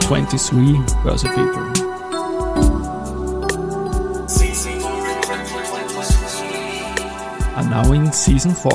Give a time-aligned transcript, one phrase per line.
[0.00, 1.62] 23 Börse People.
[7.56, 8.70] Are now in season 4.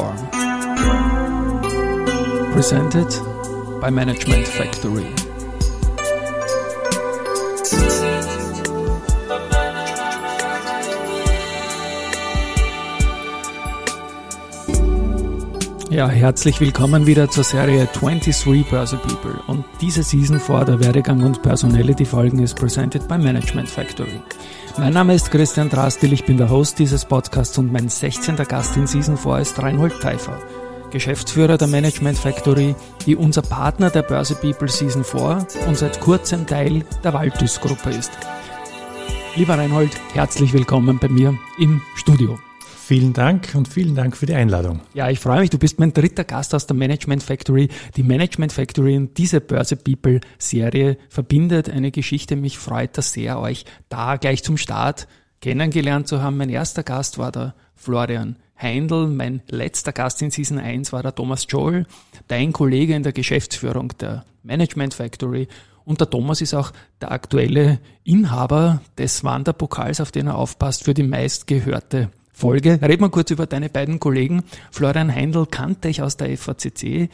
[2.53, 3.09] Presented
[3.81, 5.28] by Management Factory.
[15.99, 19.37] Ja, herzlich willkommen wieder zur Serie 23 Börse People.
[19.47, 24.21] Und diese Season vor der Werdegang und Personality Folgen ist presented by Management Factory.
[24.77, 28.37] Mein Name ist Christian Drastil, ich bin der Host dieses Podcasts und mein 16.
[28.37, 30.39] Gast in Season 4 ist Reinhold Pfeiffer,
[30.89, 36.47] Geschäftsführer der Management Factory, die unser Partner der Börse People Season 4 und seit kurzem
[36.47, 38.13] Teil der Waldus Gruppe ist.
[39.35, 42.39] Lieber Reinhold, herzlich willkommen bei mir im Studio.
[42.89, 44.81] Vielen Dank und vielen Dank für die Einladung.
[44.95, 45.51] Ja, ich freue mich.
[45.51, 47.69] Du bist mein dritter Gast aus der Management Factory.
[47.95, 52.35] Die Management Factory und diese Börse People Serie verbindet eine Geschichte.
[52.35, 55.07] Mich freut das sehr, euch da gleich zum Start
[55.39, 56.37] kennengelernt zu haben.
[56.37, 59.05] Mein erster Gast war der Florian Heindl.
[59.05, 61.85] Mein letzter Gast in Season 1 war der Thomas Joel,
[62.27, 65.47] dein Kollege in der Geschäftsführung der Management Factory.
[65.85, 66.71] Und der Thomas ist auch
[67.01, 72.09] der aktuelle Inhaber des Wanderpokals, auf den er aufpasst, für die meistgehörte
[72.39, 72.79] Folge.
[72.81, 74.43] Red mal kurz über deine beiden Kollegen.
[74.71, 77.09] Florian Heindl kannte ich aus der FACC,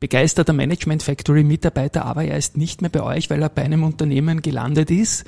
[0.00, 3.84] begeisterter Management Factory Mitarbeiter, aber er ist nicht mehr bei euch, weil er bei einem
[3.84, 5.24] Unternehmen gelandet ist.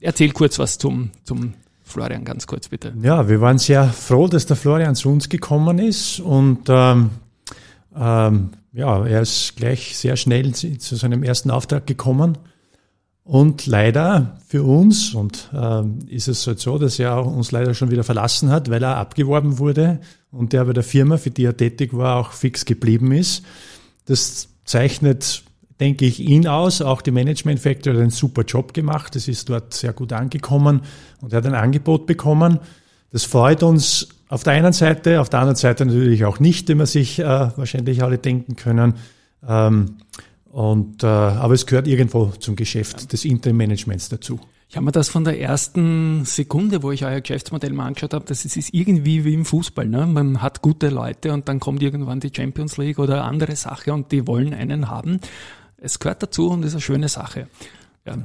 [0.00, 2.94] Erzähl kurz was zum, zum Florian, ganz kurz bitte.
[3.02, 7.10] Ja, wir waren sehr froh, dass der Florian zu uns gekommen ist und ähm,
[7.96, 12.38] ähm, ja, er ist gleich sehr schnell zu seinem ersten Auftrag gekommen
[13.26, 15.82] und leider für uns, und äh,
[16.14, 19.58] ist es halt so, dass er uns leider schon wieder verlassen hat, weil er abgeworben
[19.58, 23.44] wurde und der bei der Firma, für die er tätig war, auch fix geblieben ist.
[24.04, 25.42] Das zeichnet,
[25.80, 26.80] denke ich, ihn aus.
[26.80, 29.16] Auch die Management Factory hat einen super Job gemacht.
[29.16, 30.82] Es ist dort sehr gut angekommen
[31.20, 32.60] und er hat ein Angebot bekommen.
[33.10, 36.76] Das freut uns auf der einen Seite, auf der anderen Seite natürlich auch nicht, wie
[36.76, 37.24] man sich äh,
[37.56, 38.94] wahrscheinlich alle denken können.
[39.48, 39.96] Ähm,
[40.56, 44.40] und, äh, aber es gehört irgendwo zum Geschäft des Interim-Managements dazu.
[44.70, 48.24] Ich habe mir das von der ersten Sekunde, wo ich euer Geschäftsmodell mal angeschaut habe,
[48.24, 49.86] das ist irgendwie wie im Fußball.
[49.86, 50.06] Ne?
[50.06, 54.10] Man hat gute Leute und dann kommt irgendwann die Champions League oder andere Sache und
[54.12, 55.20] die wollen einen haben.
[55.76, 57.48] Es gehört dazu und ist eine schöne Sache.
[58.06, 58.16] Ja.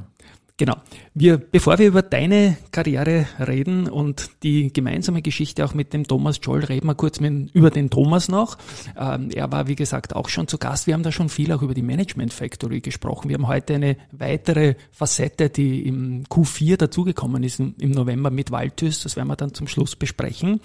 [0.56, 0.76] Genau.
[1.14, 6.40] Wir, bevor wir über deine Karriere reden und die gemeinsame Geschichte auch mit dem Thomas
[6.42, 8.56] Joel, reden wir kurz mit, über den Thomas noch.
[8.98, 10.86] Ähm, er war, wie gesagt, auch schon zu Gast.
[10.86, 13.28] Wir haben da schon viel auch über die Management Factory gesprochen.
[13.28, 19.02] Wir haben heute eine weitere Facette, die im Q4 dazugekommen ist im November mit Waldtüs.
[19.02, 20.60] Das werden wir dann zum Schluss besprechen.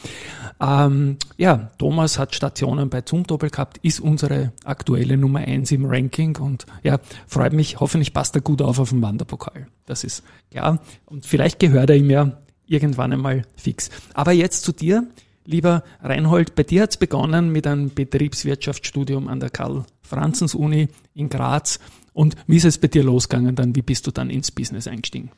[0.62, 6.38] Ähm, ja, Thomas hat Stationen bei Zumtobel gehabt, ist unsere aktuelle Nummer eins im Ranking
[6.38, 7.82] und ja, freut mich.
[7.82, 9.68] Hoffentlich passt er gut auf auf dem Wanderpokal.
[9.88, 10.80] Das ist klar.
[11.06, 13.90] Und vielleicht gehört er ihm ja irgendwann einmal fix.
[14.14, 15.08] Aber jetzt zu dir,
[15.46, 16.56] lieber Reinhold.
[16.56, 21.80] Bei dir hat es begonnen mit einem Betriebswirtschaftsstudium an der Karl-Franzens-Uni in Graz.
[22.14, 23.76] Und wie ist es bei dir losgegangen dann?
[23.76, 25.32] Wie bist du dann ins Business eingestiegen?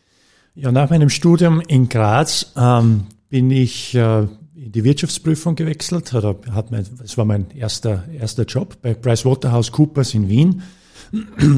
[0.55, 4.21] Ja, nach meinem Studium in Graz ähm, bin ich äh,
[4.55, 6.11] in die Wirtschaftsprüfung gewechselt.
[6.11, 10.63] Hat, hat mein, das war mein erster, erster Job bei PricewaterhouseCoopers in Wien.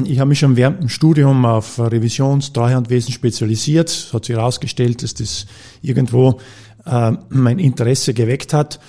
[0.04, 3.88] Ich habe mich schon während dem Studium auf Revisions-, Treuhandwesen spezialisiert.
[3.88, 5.46] Es hat sich herausgestellt, dass das
[5.82, 6.40] irgendwo
[6.86, 8.80] äh, mein Interesse geweckt hat.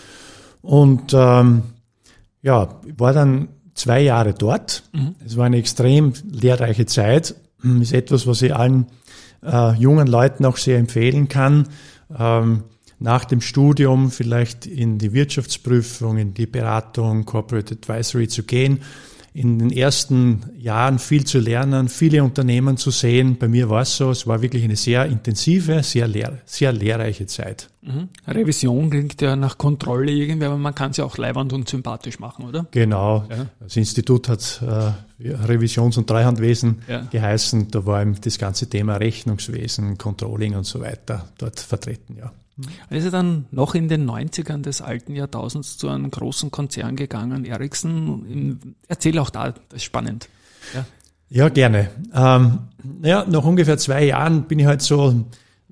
[0.61, 1.63] Und ähm,
[2.41, 4.83] ja, war dann zwei Jahre dort.
[4.93, 5.15] Mhm.
[5.25, 7.35] Es war eine extrem lehrreiche Zeit.
[7.81, 8.87] Ist etwas, was ich allen
[9.41, 11.67] äh, jungen Leuten auch sehr empfehlen kann.
[12.17, 12.63] Ähm,
[12.99, 18.79] nach dem Studium vielleicht in die Wirtschaftsprüfung, in die Beratung, Corporate Advisory zu gehen
[19.33, 23.37] in den ersten Jahren viel zu lernen, viele Unternehmen zu sehen.
[23.39, 27.25] Bei mir war es so, es war wirklich eine sehr intensive, sehr, lehr sehr lehrreiche
[27.25, 27.69] Zeit.
[27.81, 28.09] Mhm.
[28.27, 32.19] Revision klingt ja nach Kontrolle irgendwie, aber man kann es ja auch leibend und sympathisch
[32.19, 32.67] machen, oder?
[32.71, 33.25] Genau.
[33.29, 33.47] Ja.
[33.59, 37.07] Das Institut hat äh, Revisions- und Treuhandwesen ja.
[37.11, 37.71] geheißen.
[37.71, 42.31] Da war eben das ganze Thema Rechnungswesen, Controlling und so weiter dort vertreten, ja.
[42.89, 46.95] Er ist er dann noch in den 90ern des alten Jahrtausends zu einem großen Konzern
[46.95, 48.75] gegangen, Ericsson.
[48.87, 50.29] Erzähl auch da, das ist spannend.
[50.73, 50.85] Ja,
[51.29, 51.89] ja gerne.
[52.13, 52.59] Ähm,
[53.01, 55.25] ja, nach ungefähr zwei Jahren bin ich halt so,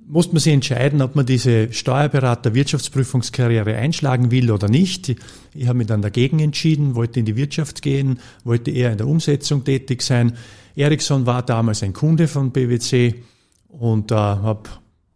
[0.07, 5.15] musste man sich entscheiden, ob man diese Steuerberater-Wirtschaftsprüfungskarriere einschlagen will oder nicht.
[5.53, 9.07] Ich habe mich dann dagegen entschieden, wollte in die Wirtschaft gehen, wollte eher in der
[9.07, 10.35] Umsetzung tätig sein.
[10.75, 13.23] Ericsson war damals ein Kunde von BWC
[13.67, 14.63] und äh, habe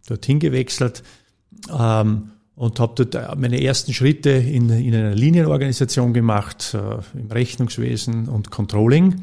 [0.07, 1.01] dorthin gewechselt
[1.69, 8.29] ähm, und habe dort meine ersten Schritte in, in einer Linienorganisation gemacht, äh, im Rechnungswesen
[8.29, 9.21] und Controlling.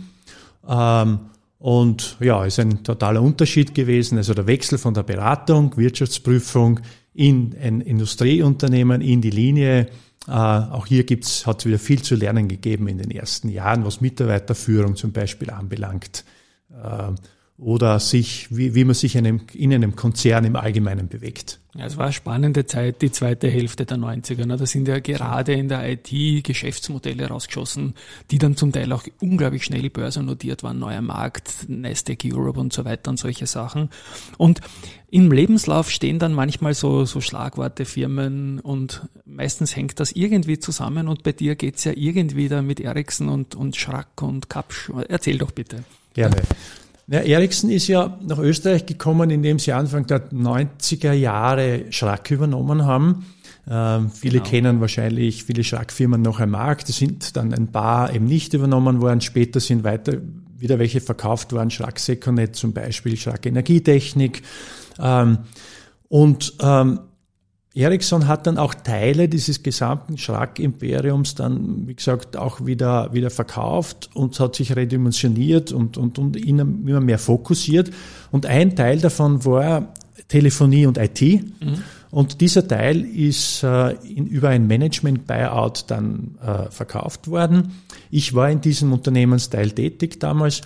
[0.68, 1.20] Ähm,
[1.58, 4.18] und ja, ist ein totaler Unterschied gewesen.
[4.18, 6.80] Also der Wechsel von der Beratung, Wirtschaftsprüfung
[7.14, 9.88] in ein Industrieunternehmen, in die Linie.
[10.26, 13.84] Äh, auch hier gibt's, hat es wieder viel zu lernen gegeben in den ersten Jahren,
[13.84, 16.24] was Mitarbeiterführung zum Beispiel anbelangt.
[16.70, 17.12] Äh,
[17.58, 21.60] oder sich, wie, wie man sich in einem, in einem Konzern im Allgemeinen bewegt.
[21.74, 24.44] Ja, es war eine spannende Zeit, die zweite Hälfte der 90er.
[24.44, 24.56] Ne?
[24.56, 27.94] Da sind ja gerade in der IT Geschäftsmodelle rausgeschossen,
[28.30, 32.84] die dann zum Teil auch unglaublich schnell börsennotiert waren, neuer Markt, Nasdaq Europe und so
[32.84, 33.88] weiter und solche Sachen.
[34.36, 34.60] Und
[35.10, 41.06] im Lebenslauf stehen dann manchmal so, so Schlagworte, Firmen und meistens hängt das irgendwie zusammen
[41.06, 44.90] und bei dir geht's ja irgendwie da mit Ericsson und, und Schrack und Kapsch.
[45.08, 45.84] Erzähl doch bitte.
[46.14, 46.36] Gerne.
[47.08, 52.84] Ja, Ericsson ist ja nach Österreich gekommen, indem sie Anfang der 90er Jahre Schrack übernommen
[52.84, 53.26] haben.
[53.68, 54.50] Ähm, viele genau.
[54.50, 56.88] kennen wahrscheinlich viele Schrackfirmen noch am Markt.
[56.88, 59.20] Es sind dann ein paar eben nicht übernommen worden.
[59.20, 60.18] Später sind weiter
[60.58, 61.70] wieder welche verkauft worden.
[61.70, 64.42] Schrack Seconet zum Beispiel, Schrack Energietechnik.
[64.98, 65.38] Ähm,
[66.08, 67.00] und ähm,
[67.74, 74.10] Ericsson hat dann auch Teile dieses gesamten Schrack-Imperiums dann, wie gesagt, auch wieder, wieder verkauft
[74.14, 77.90] und hat sich redimensioniert und, und, und immer mehr fokussiert.
[78.30, 79.94] Und ein Teil davon war
[80.28, 81.22] Telefonie und IT.
[81.22, 81.82] Mhm.
[82.10, 87.72] Und dieser Teil ist äh, in, über ein Management-Buyout dann äh, verkauft worden.
[88.10, 90.60] Ich war in diesem Unternehmensteil tätig damals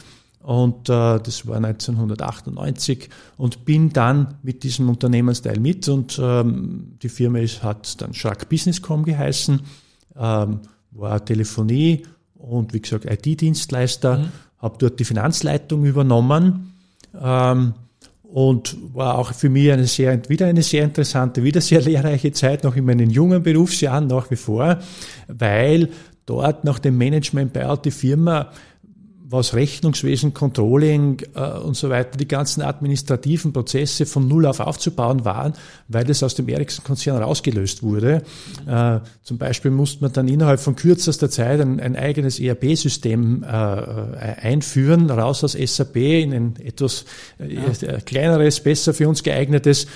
[0.47, 7.09] und äh, das war 1998 und bin dann mit diesem Unternehmensteil mit und ähm, die
[7.09, 9.61] Firma ist, hat dann Shark Businesscom geheißen,
[10.17, 10.61] ähm,
[10.93, 12.05] war Telefonie
[12.35, 14.29] und wie gesagt IT-Dienstleister, mhm.
[14.59, 16.75] habe dort die Finanzleitung übernommen
[17.21, 17.75] ähm,
[18.23, 22.63] und war auch für mich eine sehr, wieder eine sehr interessante, wieder sehr lehrreiche Zeit,
[22.63, 24.79] noch in meinen jungen Berufsjahren nach wie vor,
[25.27, 25.89] weil
[26.25, 28.53] dort nach dem Management Buyout die Firma
[29.29, 35.25] was Rechnungswesen, Controlling äh, und so weiter, die ganzen administrativen Prozesse von Null auf aufzubauen
[35.25, 35.55] waren,
[35.89, 38.23] weil das aus dem Ericsson-Konzern rausgelöst wurde.
[38.67, 43.47] Äh, zum Beispiel musste man dann innerhalb von kürzester Zeit ein, ein eigenes ERP-System äh,
[43.47, 47.05] einführen, raus aus SAP in ein etwas
[47.41, 48.01] äh, ja.
[48.01, 49.89] kleineres, besser für uns geeignetes.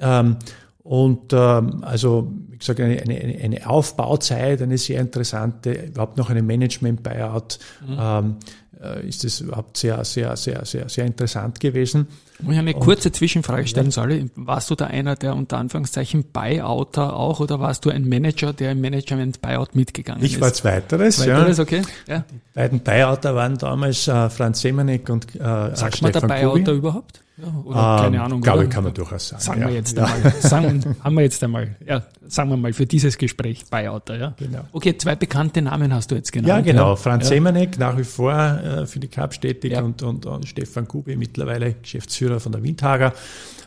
[0.00, 0.36] Ähm,
[0.82, 6.42] und ähm, also, wie gesagt, eine, eine, eine Aufbauzeit, eine sehr interessante, überhaupt noch eine
[6.42, 7.58] Management-Buyout.
[7.86, 7.96] Mhm.
[7.98, 8.36] Ähm,
[8.82, 12.06] äh, ist das überhaupt sehr, sehr, sehr, sehr, sehr interessant gewesen.
[12.40, 13.92] Muss ich eine und, kurze Zwischenfrage stellen, ja.
[13.92, 14.30] Sally?
[14.36, 18.72] Warst du da einer der unter Anführungszeichen Buyouter auch oder warst du ein Manager, der
[18.72, 20.36] im Management Buyout mitgegangen ich ist?
[20.36, 21.62] Ich war zweiteres, zweiteres ja.
[21.64, 21.82] okay.
[22.06, 22.24] Ja.
[22.30, 26.76] Die beiden Buyouter waren damals äh, Franz Semenek und äh, Sagt man der Buyouter Kubi.
[26.76, 27.20] überhaupt?
[27.40, 28.40] Ja, oder keine ähm, Ahnung.
[28.40, 29.42] Glaube ich, kann man durchaus sagen.
[29.42, 29.68] Sagen ja.
[29.68, 30.32] wir jetzt einmal.
[30.40, 31.76] Sagen, haben wir jetzt einmal.
[31.86, 34.34] Ja, sagen wir mal für dieses Gespräch Buyouter, ja.
[34.36, 34.60] Genau.
[34.72, 36.48] Okay, zwei bekannte Namen hast du jetzt genannt.
[36.48, 36.96] Ja, genau.
[36.96, 37.36] Franz ja.
[37.36, 39.82] Semenek, nach wie vor äh, für die Cup tätig ja.
[39.82, 43.12] und, und, und Stefan Kubi, mittlerweile Geschäftsführer von der Windhager.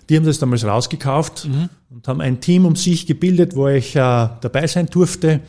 [0.09, 1.69] Die haben das damals rausgekauft mhm.
[1.89, 5.39] und haben ein Team um sich gebildet, wo ich äh, dabei sein durfte.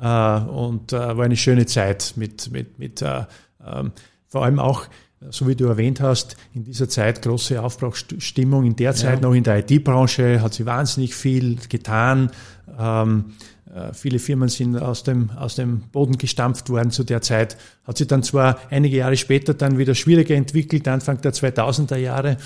[0.00, 3.24] Äh, und äh, war eine schöne Zeit mit, mit, mit äh,
[3.64, 3.92] ähm,
[4.26, 4.86] vor allem auch
[5.28, 8.64] so wie du erwähnt hast, in dieser Zeit große Aufbruchstimmung.
[8.64, 9.28] In der Zeit ja.
[9.28, 12.30] noch in der IT-Branche hat sie wahnsinnig viel getan.
[12.78, 13.32] Ähm,
[13.74, 17.58] äh, viele Firmen sind aus dem, aus dem Boden gestampft worden zu der Zeit.
[17.84, 22.38] Hat sich dann zwar einige Jahre später dann wieder schwieriger entwickelt, Anfang der 2000er Jahre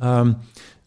[0.00, 0.36] ähm,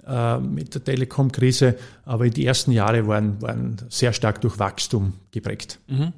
[0.08, 5.79] äh, mit der Telekom-Krise, aber die ersten Jahre waren, waren sehr stark durch Wachstum geprägt.
[5.88, 6.13] Mhm.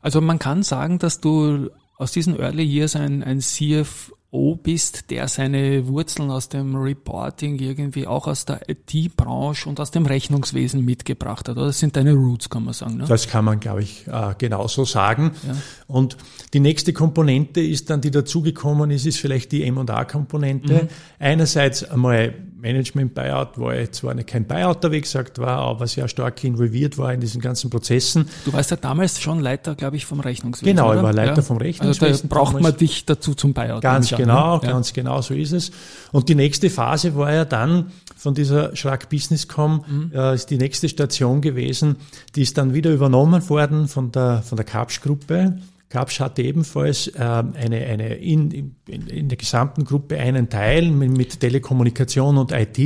[0.00, 5.10] Also man kann sagen, dass du aus diesen Early Years ein, ein CFO CFO bist,
[5.10, 10.84] der seine Wurzeln aus dem Reporting irgendwie auch aus der IT-Branche und aus dem Rechnungswesen
[10.84, 11.56] mitgebracht hat.
[11.56, 12.96] Oder das sind deine Roots, kann man sagen.
[12.96, 13.04] Ne?
[13.06, 15.32] Das kann man, glaube ich, äh, genauso sagen.
[15.46, 15.56] Ja.
[15.86, 16.16] Und
[16.54, 20.84] die nächste Komponente ist dann, die dazugekommen ist, ist vielleicht die M&A-Komponente.
[20.84, 20.88] Mhm.
[21.18, 26.96] Einerseits einmal Management-Buyout, wo ich zwar kein Buyouter, wie gesagt, war, aber sehr stark involviert
[26.96, 28.28] war in diesen ganzen Prozessen.
[28.44, 30.76] Du warst ja damals schon Leiter, glaube ich, vom Rechnungswesen.
[30.76, 30.98] Genau, oder?
[30.98, 31.42] ich war Leiter ja.
[31.42, 32.06] vom Rechnungswesen.
[32.06, 33.82] Also da braucht man dich dazu zum Buyout.
[33.82, 34.70] Ganz genau, ja.
[34.70, 35.70] ganz genau, so ist es.
[36.12, 40.12] Und die nächste Phase war ja dann von dieser Schrack Businesscom, mhm.
[40.14, 41.96] äh, ist die nächste Station gewesen.
[42.36, 45.58] Die ist dann wieder übernommen worden von der, von der Kapsch-Gruppe.
[45.92, 51.10] Kapsch hatte ebenfalls äh, eine, eine in, in, in der gesamten Gruppe einen Teil mit,
[51.10, 52.78] mit Telekommunikation und IT.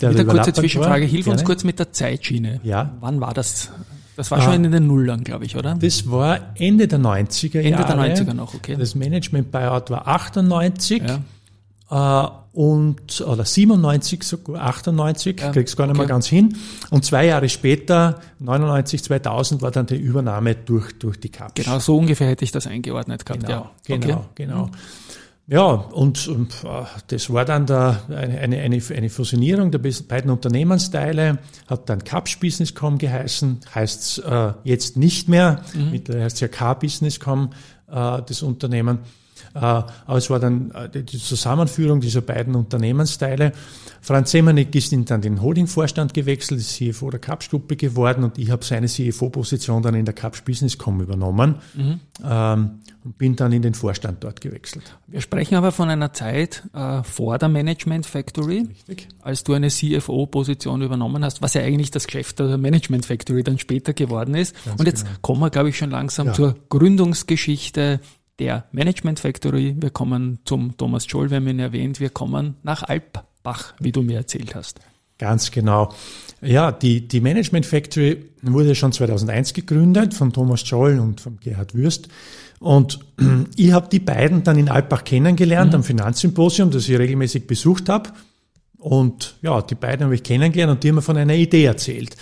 [0.00, 1.40] Der mit der kurze Zwischenfrage, hilf Gerne.
[1.40, 2.60] uns kurz mit der Zeitschiene.
[2.62, 2.96] Ja.
[3.00, 3.72] Wann war das?
[4.16, 5.74] Das war schon ah, in den Nullern, glaube ich, oder?
[5.74, 8.08] Das war Ende der 90er Ende Jahre.
[8.08, 8.76] Ende der 90er noch, okay.
[8.76, 11.02] Das Management Buyout war 98.
[11.90, 12.24] Ja.
[12.24, 15.98] Äh, und, oder 97, sogar 98, ja, krieg's gar nicht okay.
[16.02, 16.56] mehr ganz hin.
[16.90, 21.64] Und zwei Jahre später, 99, 2000, war dann die Übernahme durch, durch die Kapsch.
[21.64, 23.70] Genau, so ungefähr hätte ich das eingeordnet gehabt, genau, ja.
[23.98, 24.26] Genau, okay.
[24.36, 24.70] genau.
[25.46, 26.54] Ja, und, und
[27.08, 32.96] das war dann da eine, eine, eine Fusionierung der beiden Unternehmensteile, hat dann Caps Businesscom
[32.96, 35.90] geheißen, heißt es äh, jetzt nicht mehr, mhm.
[35.90, 37.50] mittlerweile heißt es ja K-Businesscom,
[37.88, 39.00] äh, das Unternehmen.
[39.54, 43.52] Äh, aber es war dann äh, die Zusammenführung dieser beiden Unternehmensteile.
[44.00, 48.50] Franz Semanek ist in dann den Holding-Vorstand gewechselt, ist CFO der Kapsch-Gruppe geworden und ich
[48.50, 52.00] habe seine CFO-Position dann in der Kapsch Businesscom übernommen mhm.
[52.22, 54.98] ähm, und bin dann in den Vorstand dort gewechselt.
[55.06, 59.08] Wir sprechen aber von einer Zeit äh, vor der Management Factory, Richtig.
[59.22, 63.58] als du eine CFO-Position übernommen hast, was ja eigentlich das Geschäft der Management Factory dann
[63.58, 64.54] später geworden ist.
[64.66, 65.16] Ganz und jetzt genau.
[65.22, 66.32] kommen wir, glaube ich, schon langsam ja.
[66.34, 68.00] zur Gründungsgeschichte
[68.38, 69.76] der Management Factory.
[69.78, 72.00] Wir kommen zum Thomas Scholl, wir haben ihn erwähnt.
[72.00, 74.80] Wir kommen nach Alpbach, wie du mir erzählt hast.
[75.18, 75.94] Ganz genau.
[76.42, 81.74] Ja, die, die Management Factory wurde schon 2001 gegründet von Thomas Scholl und von Gerhard
[81.74, 82.08] Würst.
[82.58, 82.98] Und
[83.56, 85.76] ich habe die beiden dann in Alpbach kennengelernt mhm.
[85.76, 88.10] am Finanzsymposium, das ich regelmäßig besucht habe.
[88.78, 92.16] Und ja, die beiden habe ich kennengelernt und die haben mir von einer Idee erzählt.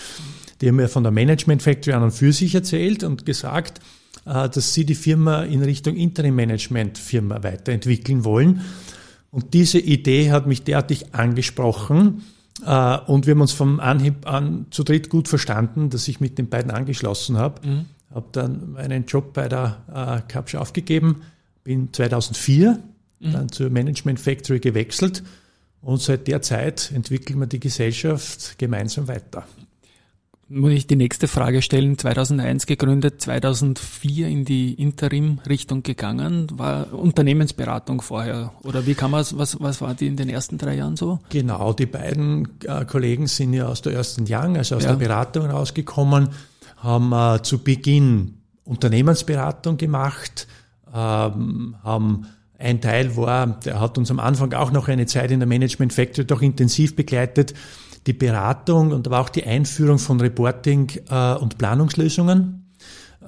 [0.60, 3.80] Die haben mir von der Management Factory an und für sich erzählt und gesagt,
[4.24, 8.60] dass sie die Firma in Richtung Interim-Management-Firma weiterentwickeln wollen.
[9.30, 12.22] Und diese Idee hat mich derartig angesprochen,
[12.64, 16.38] äh, und wir haben uns vom Anhieb an zu dritt gut verstanden, dass ich mit
[16.38, 17.66] den beiden angeschlossen habe.
[17.66, 17.84] Mhm.
[18.14, 21.22] Habe dann meinen Job bei der äh, Capsch aufgegeben,
[21.64, 22.78] bin 2004
[23.20, 23.32] mhm.
[23.32, 25.22] dann zur Management Factory gewechselt
[25.80, 29.46] und seit der Zeit entwickeln wir die Gesellschaft gemeinsam weiter
[30.52, 31.96] muss ich die nächste Frage stellen.
[31.96, 36.48] 2001 gegründet, 2004 in die Interim-Richtung gegangen.
[36.52, 38.52] War Unternehmensberatung vorher?
[38.62, 41.20] Oder wie kann man was, was war die in den ersten drei Jahren so?
[41.30, 44.90] Genau, die beiden äh, Kollegen sind ja aus der ersten Young, also aus ja.
[44.90, 46.28] der Beratung rausgekommen,
[46.76, 50.46] haben äh, zu Beginn Unternehmensberatung gemacht,
[50.94, 52.26] ähm, haben
[52.58, 55.92] ein Teil war, der hat uns am Anfang auch noch eine Zeit in der Management
[55.92, 57.54] Factory doch intensiv begleitet,
[58.06, 62.72] die Beratung und aber auch die Einführung von Reporting äh, und Planungslösungen.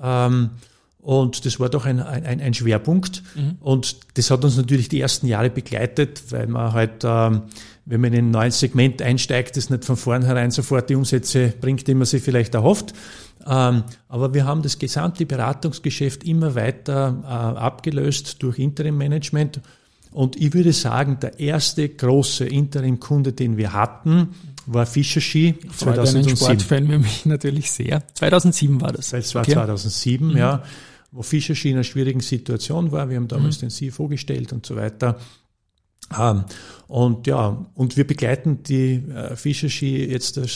[0.02, 0.50] Ähm,
[0.99, 3.23] und das war doch ein, ein, ein Schwerpunkt.
[3.35, 3.57] Mhm.
[3.61, 7.43] Und das hat uns natürlich die ersten Jahre begleitet, weil man halt, ähm,
[7.85, 11.87] wenn man in ein neues Segment einsteigt, das nicht von vornherein sofort die Umsätze bringt,
[11.87, 12.95] die man sich vielleicht erhofft.
[13.47, 19.61] Ähm, aber wir haben das gesamte Beratungsgeschäft immer weiter äh, abgelöst durch Interim-Management.
[20.11, 24.31] Und ich würde sagen, der erste große Interim-Kunde, den wir hatten,
[24.66, 26.37] war Fischer Ski 2007.
[26.37, 28.02] Sportfan für mich natürlich sehr.
[28.14, 29.11] 2007 war das.
[29.11, 29.52] Das war okay.
[29.52, 30.37] 2007, mhm.
[30.37, 30.62] ja,
[31.12, 33.09] wo Fischer Ski in einer schwierigen Situation war.
[33.09, 33.68] Wir haben damals mhm.
[33.68, 35.18] den CFO gestellt und so weiter.
[36.18, 36.44] Ähm,
[36.87, 40.47] und ja, und wir begleiten die äh, Fischer Ski jetzt äh,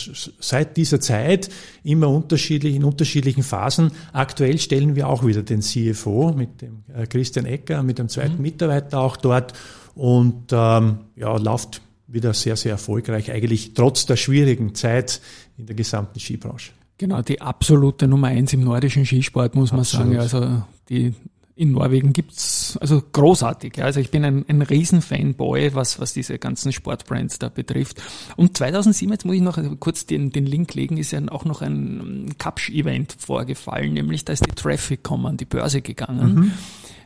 [0.40, 1.48] seit dieser Zeit
[1.82, 3.92] immer unterschiedlich in unterschiedlichen Phasen.
[4.12, 8.36] Aktuell stellen wir auch wieder den CFO mit dem äh, Christian Ecker, mit dem zweiten
[8.36, 8.42] mhm.
[8.42, 9.54] Mitarbeiter auch dort
[9.94, 15.20] und ähm, ja, läuft wieder sehr, sehr erfolgreich, eigentlich trotz der schwierigen Zeit
[15.56, 16.72] in der gesamten Skibranche.
[16.96, 20.06] Genau, die absolute Nummer eins im nordischen Skisport, muss man Absolut.
[20.06, 20.18] sagen.
[20.18, 21.14] Also die
[21.58, 23.82] in Norwegen gibt's also großartig.
[23.82, 28.00] Also ich bin ein, ein Riesenfanboy, was, was diese ganzen Sportbrands da betrifft.
[28.36, 31.60] Und 2007, jetzt muss ich noch kurz den, den Link legen, ist ja auch noch
[31.60, 36.34] ein Kapsch-Event vorgefallen, nämlich da ist die Traffic.com an die Börse gegangen.
[36.34, 36.52] Mhm.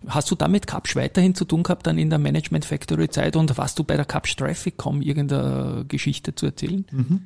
[0.09, 3.57] Hast du damit Capsch weiterhin zu tun gehabt dann in der Management Factory Zeit und
[3.57, 6.85] warst du bei der Capsch Traffic.com irgendeine Geschichte zu erzählen?
[6.91, 7.23] Mhm.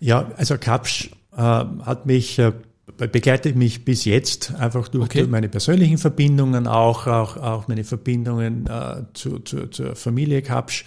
[0.00, 2.52] Ja, also Capsch äh, hat mich äh,
[2.96, 5.26] begleitet mich bis jetzt einfach durch, okay.
[5.26, 10.84] meine persönlichen Verbindungen, auch, auch, auch meine Verbindungen äh, zu, zu, zur Familie Kapsch.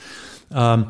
[0.52, 0.88] Ähm,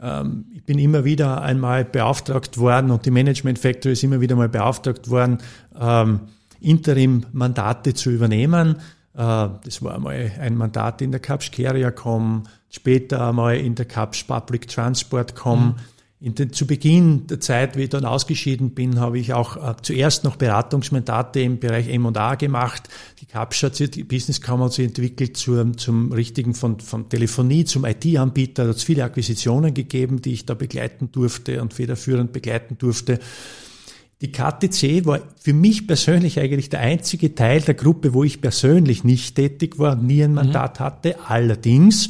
[0.00, 4.36] ähm, ich bin immer wieder einmal beauftragt worden und die Management Factory ist immer wieder
[4.36, 5.38] mal beauftragt worden,
[5.78, 6.20] ähm,
[6.60, 8.76] Interim-Mandate zu übernehmen.
[9.14, 14.24] Äh, das war einmal ein Mandat in der Capsch Carrier.com, später einmal in der Capsch
[14.24, 15.66] Public Transport.com.
[15.66, 15.74] Mhm
[16.22, 19.74] in den, zu Beginn der Zeit, wie ich dann ausgeschieden bin, habe ich auch äh,
[19.82, 22.88] zuerst noch Beratungsmandate im Bereich M&A gemacht.
[23.20, 27.08] Die Capsch hat sich, die Business Kammer hat sich entwickelt zum, zum richtigen von, von
[27.08, 28.62] Telefonie zum IT-Anbieter.
[28.62, 33.18] Da hat es viele Akquisitionen gegeben, die ich da begleiten durfte und federführend begleiten durfte.
[34.22, 39.02] Die KTC war für mich persönlich eigentlich der einzige Teil der Gruppe, wo ich persönlich
[39.02, 40.84] nicht tätig war, nie ein Mandat mhm.
[40.84, 41.16] hatte.
[41.26, 42.08] Allerdings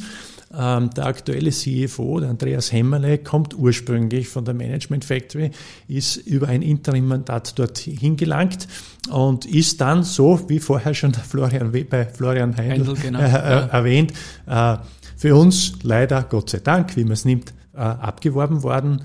[0.55, 5.49] ähm, der aktuelle CFO, der Andreas Hemmerle, kommt ursprünglich von der Management Factory,
[5.87, 8.67] ist über ein Interim-Mandat dort hingelangt
[9.09, 13.19] und ist dann so, wie vorher schon Florian, bei Florian Heindl, Heindl genau.
[13.19, 13.59] äh, ja.
[13.65, 14.13] erwähnt,
[14.45, 14.77] äh,
[15.17, 19.01] für uns leider, Gott sei Dank, wie man es nimmt, äh, abgeworben worden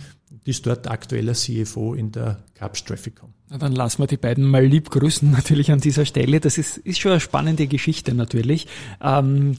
[0.49, 3.33] ist dort aktueller CFO in der Caps Trafficom.
[3.51, 6.41] Na, dann lassen wir die beiden mal lieb grüßen natürlich an dieser Stelle.
[6.41, 8.67] Das ist, ist schon eine spannende Geschichte natürlich.
[9.03, 9.57] Ähm,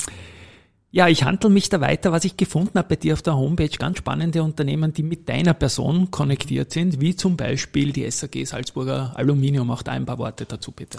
[0.92, 3.70] Ja, ich handle mich da weiter, was ich gefunden habe bei dir auf der Homepage.
[3.70, 9.14] Ganz spannende Unternehmen, die mit deiner Person konnektiert sind, wie zum Beispiel die SAG Salzburger
[9.16, 9.70] Aluminium.
[9.70, 10.98] Auch da ein paar Worte dazu, bitte.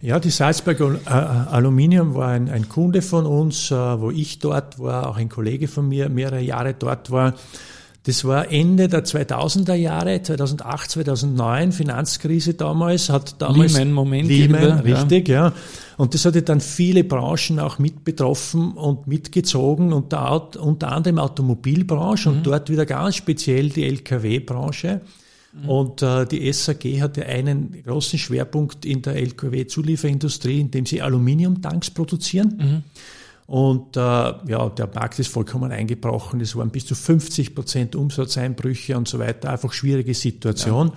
[0.00, 4.78] Ja, die Salzburger äh, Aluminium war ein, ein Kunde von uns, äh, wo ich dort
[4.78, 7.34] war, auch ein Kollege von mir mehrere Jahre dort war.
[8.06, 14.80] Das war Ende der 2000er Jahre, 2008, 2009, Finanzkrise damals, hat damals Lehman, Moment, Lehman,
[14.80, 15.48] richtig, ja.
[15.48, 15.52] ja.
[15.96, 22.28] Und das hatte dann viele Branchen auch mit betroffen und mitgezogen, unter, unter anderem Automobilbranche
[22.28, 22.36] mhm.
[22.36, 25.00] und dort wieder ganz speziell die LKW-Branche.
[25.54, 25.68] Mhm.
[25.68, 32.58] Und äh, die SAG hatte einen großen Schwerpunkt in der LKW-Zulieferindustrie, indem sie Aluminiumtanks produzieren.
[32.58, 32.82] Mhm.
[33.46, 36.40] Und äh, ja, der Markt ist vollkommen eingebrochen.
[36.40, 39.50] Es waren bis zu 50 Prozent Umsatzeinbrüche und so weiter.
[39.50, 40.92] Einfach schwierige Situation.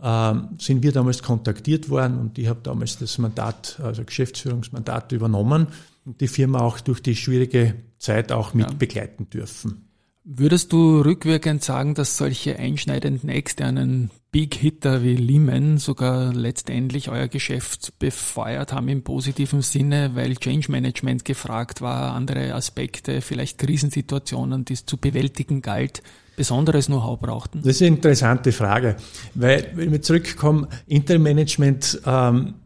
[0.00, 0.30] Ja.
[0.30, 5.66] Ähm, sind wir damals kontaktiert worden und ich habe damals das Mandat, also Geschäftsführungsmandat übernommen
[6.04, 8.72] und die Firma auch durch die schwierige Zeit auch mit ja.
[8.76, 9.87] begleiten dürfen.
[10.30, 17.28] Würdest du rückwirkend sagen, dass solche einschneidenden externen Big Hitter wie Lehman sogar letztendlich euer
[17.28, 24.66] Geschäft befeuert haben im positiven Sinne, weil Change Management gefragt war, andere Aspekte, vielleicht Krisensituationen,
[24.66, 26.02] die es zu bewältigen galt,
[26.36, 27.62] besonderes Know-how brauchten?
[27.62, 28.96] Das ist eine interessante Frage,
[29.34, 32.56] weil wenn wir zurückkommen, Intermanagement, ähm,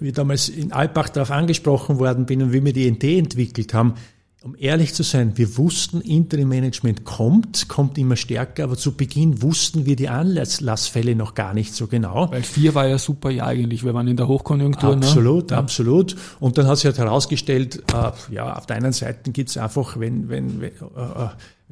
[0.00, 3.94] wie damals in Alpbach darauf angesprochen worden bin und wie wir die NT entwickelt haben,
[4.42, 9.84] um ehrlich zu sein, wir wussten, Interim-Management kommt, kommt immer stärker, aber zu Beginn wussten
[9.84, 12.30] wir die Anlassfälle noch gar nicht so genau.
[12.30, 14.96] Weil vier war ja super Jahr eigentlich, wir waren in der Hochkonjunktur.
[14.96, 15.06] Ne?
[15.06, 15.58] Absolut, ne?
[15.58, 16.16] absolut.
[16.40, 20.00] Und dann hat sich halt herausgestellt, äh, ja, auf der einen Seite gibt es einfach,
[20.00, 21.28] wenn, wenn, wenn äh,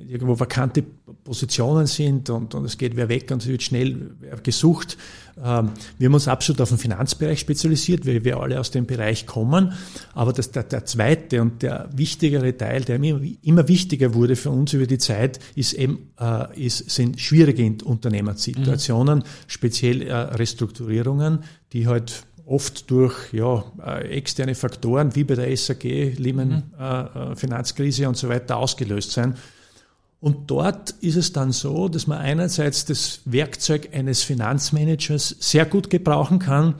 [0.07, 0.83] irgendwo vakante
[1.25, 4.11] Positionen sind und, und es geht wer weg und es wird schnell
[4.43, 4.97] gesucht.
[5.43, 9.27] Ähm, wir haben uns absolut auf den Finanzbereich spezialisiert, weil wir alle aus dem Bereich
[9.27, 9.73] kommen.
[10.15, 14.51] Aber das, der, der zweite und der wichtigere Teil, der immer, immer wichtiger wurde für
[14.51, 19.25] uns über die Zeit, ist eben, äh, ist, sind schwierige Unternehmenssituationen, mhm.
[19.47, 21.41] speziell äh, Restrukturierungen,
[21.73, 26.83] die halt oft durch ja, äh, externe Faktoren wie bei der SAG, Lehman, mhm.
[26.83, 29.37] äh, Finanzkrise und so weiter ausgelöst sein.
[30.21, 35.91] Und dort ist es dann so, dass man einerseits das Werkzeug eines Finanzmanagers sehr gut
[35.91, 36.75] gebrauchen kann,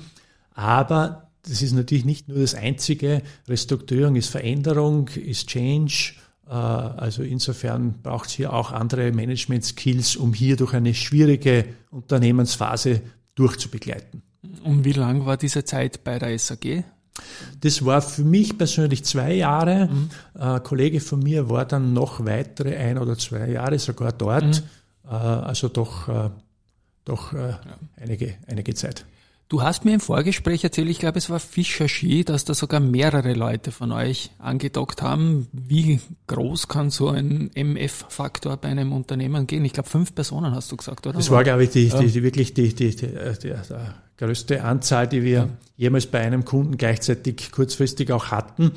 [0.55, 3.23] aber das ist natürlich nicht nur das einzige.
[3.47, 6.15] Restrukturierung ist Veränderung, ist Change.
[6.47, 13.03] Äh, also insofern braucht es hier auch andere Management-Skills, um hier durch eine schwierige Unternehmensphase
[13.35, 14.23] durchzubegleiten.
[14.65, 16.85] Und wie lang war diese Zeit bei der SAG?
[17.61, 19.89] Das war für mich persönlich zwei Jahre.
[19.89, 20.11] Mhm.
[20.35, 24.63] Ein Kollege von mir war dann noch weitere ein oder zwei Jahre sogar dort.
[25.05, 25.11] Mhm.
[25.11, 26.31] Äh, also doch, äh,
[27.05, 27.59] doch äh, ja.
[27.97, 29.05] einige, einige Zeit.
[29.49, 32.81] Du hast mir im Vorgespräch erzählt, ich glaube, es war Fischer Ski, dass da sogar
[32.81, 35.47] mehrere Leute von euch angedockt haben.
[35.53, 39.65] Wie groß kann so ein MF-Faktor bei einem Unternehmen gehen?
[39.65, 41.17] Ich glaube, fünf Personen hast du gesagt, oder?
[41.17, 43.07] Das war, glaube ich, die, die, die wirklich die, die, die,
[43.43, 43.55] die, die
[44.19, 48.73] größte Anzahl, die wir jemals bei einem Kunden gleichzeitig kurzfristig auch hatten.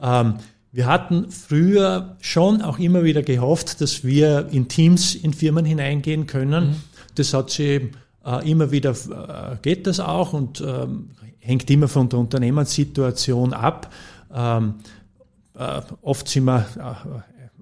[0.00, 0.34] Ähm,
[0.70, 6.28] wir hatten früher schon auch immer wieder gehofft, dass wir in Teams in Firmen hineingehen
[6.28, 6.70] können.
[6.70, 6.76] Mhm.
[7.16, 7.90] Das hat sie
[8.24, 13.92] äh, immer wieder äh, geht das auch und ähm, hängt immer von der Unternehmenssituation ab.
[14.32, 14.74] Ähm,
[15.54, 16.66] äh, oft sind wir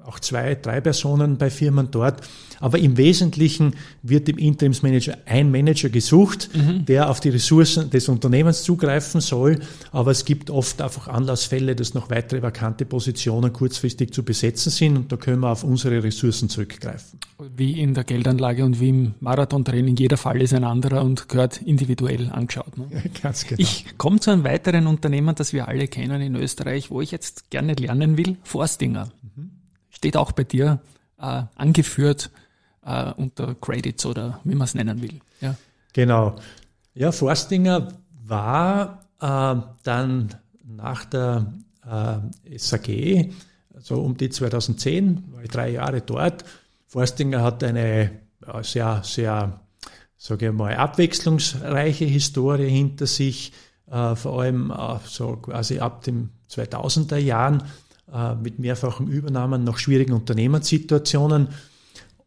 [0.04, 2.22] auch zwei, drei Personen bei Firmen dort.
[2.60, 6.84] Aber im Wesentlichen wird im Interimsmanager ein Manager gesucht, mhm.
[6.84, 9.60] der auf die Ressourcen des Unternehmens zugreifen soll.
[9.92, 14.96] Aber es gibt oft einfach Anlassfälle, dass noch weitere vakante Positionen kurzfristig zu besetzen sind.
[14.96, 17.18] Und da können wir auf unsere Ressourcen zurückgreifen.
[17.56, 19.96] Wie in der Geldanlage und wie im Marathontraining.
[19.96, 22.76] Jeder Fall ist ein anderer und gehört individuell angeschaut.
[22.76, 22.88] Ne?
[22.90, 23.60] Ja, ganz genau.
[23.60, 27.50] Ich komme zu einem weiteren Unternehmen, das wir alle kennen in Österreich, wo ich jetzt
[27.50, 28.36] gerne lernen will.
[28.42, 29.10] Forstinger.
[29.22, 29.59] Mhm
[30.00, 30.80] steht auch bei dir
[31.18, 32.30] äh, angeführt
[32.86, 35.20] äh, unter Credits oder wie man es nennen will.
[35.42, 35.56] Ja.
[35.92, 36.36] Genau.
[36.94, 37.88] Ja, Forstinger
[38.24, 40.34] war äh, dann
[40.64, 41.52] nach der
[41.86, 43.30] äh, SAG,
[43.78, 46.46] so um die 2010, war ich drei Jahre dort.
[46.86, 48.10] Forstinger hat eine
[48.46, 49.60] ja, sehr, sehr,
[50.16, 53.52] sage ich mal, abwechslungsreiche Historie hinter sich,
[53.90, 57.64] äh, vor allem äh, so quasi ab den 2000er Jahren
[58.12, 61.48] äh, mit mehrfachen Übernahmen nach schwierigen Unternehmenssituationen.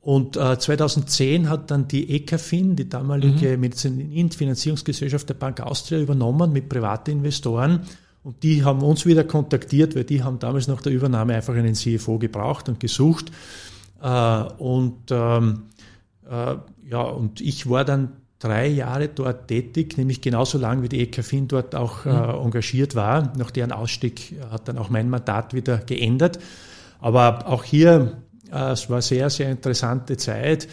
[0.02, 3.62] Und äh, 2010 hat dann die ECAFIN, die damalige mhm.
[3.62, 7.82] Medizin-Finanzierungsgesellschaft der Bank Austria, übernommen mit privaten Investoren.
[8.24, 11.76] Und die haben uns wieder kontaktiert, weil die haben damals nach der Übernahme einfach einen
[11.76, 13.32] CFO gebraucht und gesucht.
[14.02, 15.63] Äh, und ähm,
[16.30, 16.56] äh,
[16.89, 21.47] ja, und ich war dann drei Jahre dort tätig, nämlich genauso lange wie die EKFIN
[21.47, 22.45] dort auch äh, mhm.
[22.45, 23.32] engagiert war.
[23.38, 26.39] Nach deren Ausstieg hat dann auch mein Mandat wieder geändert.
[26.99, 28.17] Aber auch hier,
[28.51, 30.67] äh, es war sehr, sehr interessante Zeit.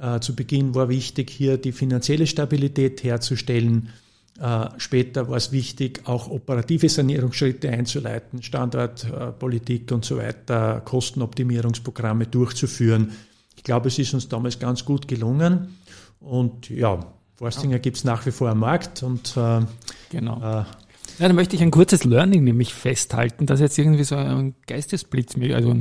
[0.00, 3.88] Äh, zu Beginn war wichtig, hier die finanzielle Stabilität herzustellen.
[4.40, 13.12] Äh, später war es wichtig, auch operative Sanierungsschritte einzuleiten, Standortpolitik und so weiter, Kostenoptimierungsprogramme durchzuführen.
[13.56, 15.78] Ich glaube, es ist uns damals ganz gut gelungen.
[16.20, 17.00] Und ja,
[17.36, 19.60] Forstinger gibt es nach wie vor am Markt und äh,
[20.10, 20.38] genau.
[20.38, 20.64] Äh,
[21.18, 25.34] ja, da möchte ich ein kurzes Learning nämlich festhalten, dass jetzt irgendwie so ein Geistesblitz,
[25.52, 25.74] also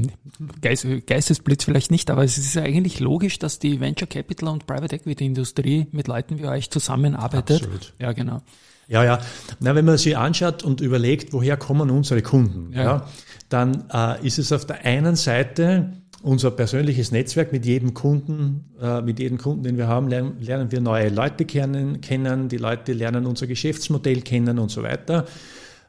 [0.61, 4.95] Geist, Geistesblitz vielleicht nicht, aber es ist eigentlich logisch, dass die Venture Capital und Private
[4.95, 7.63] Equity Industrie mit Leuten wie euch zusammenarbeitet.
[7.63, 7.93] Absolut.
[7.99, 8.41] Ja, genau.
[8.87, 9.19] Ja, ja.
[9.59, 12.83] Na, wenn man sich anschaut und überlegt, woher kommen unsere Kunden, ja.
[12.83, 13.07] ja
[13.49, 15.93] dann äh, ist es auf der einen Seite
[16.25, 20.71] unser persönliches Netzwerk mit jedem Kunden, äh, mit jedem Kunden, den wir haben, lernen, lernen
[20.71, 25.25] wir neue Leute kennen, kennen, die Leute lernen unser Geschäftsmodell kennen und so weiter.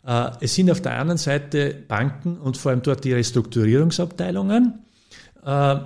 [0.06, 4.84] Äh, es sind auf der anderen Seite Banken und vor allem dort die Restrukturierungsabteilungen.
[5.42, 5.76] Äh,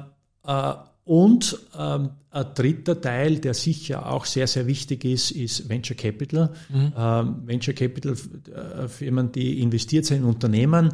[1.05, 6.51] und ähm, ein dritter Teil, der sicher auch sehr, sehr wichtig ist, ist Venture Capital.
[6.69, 6.93] Mhm.
[6.97, 10.93] Ähm, Venture Capital äh, Firmen, die investiert sind in Unternehmen